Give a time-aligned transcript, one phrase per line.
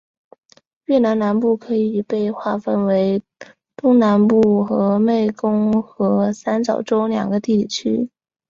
[0.85, 3.21] 越南南部可以被再划分为
[3.75, 8.09] 东南部和湄公河三角洲两个地理区域。